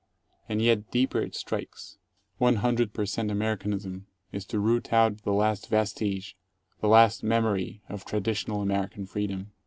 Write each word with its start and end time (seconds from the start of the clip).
And 0.49 0.63
yet 0.63 0.89
deeper 0.89 1.21
it 1.21 1.35
strikes. 1.35 1.99
One 2.39 2.55
hundred 2.55 2.91
per 2.91 3.05
cent 3.05 3.29
Americanism 3.29 4.07
is 4.31 4.45
to 4.45 4.57
root 4.59 4.91
out 4.91 5.21
the 5.21 5.31
last 5.31 5.67
vestige, 5.69 6.35
the 6.79 6.89
very 6.89 7.11
memory, 7.21 7.83
of 7.87 8.03
traditional 8.03 8.61
American 8.63 9.05
freedom. 9.05 9.51